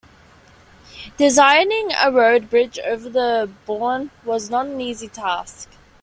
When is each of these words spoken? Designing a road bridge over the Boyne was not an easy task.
Designing 1.17 1.91
a 1.93 2.11
road 2.11 2.49
bridge 2.49 2.79
over 2.83 3.07
the 3.07 3.51
Boyne 3.67 4.09
was 4.25 4.49
not 4.49 4.65
an 4.65 4.81
easy 4.81 5.07
task. 5.07 5.69